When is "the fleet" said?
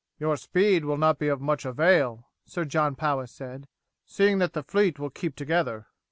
4.53-4.97